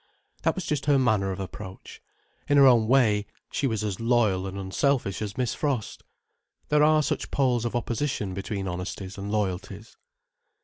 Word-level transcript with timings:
That 0.41 0.55
was 0.55 0.65
just 0.65 0.87
her 0.87 0.97
manner 0.97 1.31
of 1.31 1.39
approach. 1.39 2.01
In 2.49 2.57
her 2.57 2.65
own 2.65 2.87
way, 2.87 3.27
she 3.51 3.67
was 3.67 3.83
as 3.83 3.99
loyal 3.99 4.47
and 4.47 4.57
unselfish 4.57 5.21
as 5.21 5.37
Miss 5.37 5.53
Frost. 5.53 6.01
There 6.69 6.81
are 6.81 7.03
such 7.03 7.29
poles 7.29 7.65
of 7.65 7.75
opposition 7.75 8.33
between 8.33 8.67
honesties 8.67 9.19
and 9.19 9.31
loyalties. 9.31 9.97